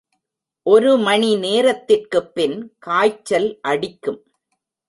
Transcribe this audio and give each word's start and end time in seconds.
ஒரு 0.65 0.97
மணி 0.97 1.35
நேரத்திற்குப் 1.35 2.33
பின் 2.33 2.75
காய்ச்சல் 2.79 3.59
அடிக்கும். 3.61 4.21